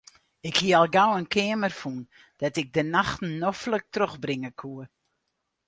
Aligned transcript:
Ik 0.49 0.55
hie 0.61 0.75
al 0.77 0.89
gau 0.95 1.11
in 1.19 1.31
keamer 1.35 1.73
fûn 1.81 1.99
dêr't 2.39 2.59
ik 2.61 2.69
de 2.75 2.83
nachten 2.95 3.31
noflik 3.41 3.85
trochbringe 3.93 4.51
koe. 4.61 4.83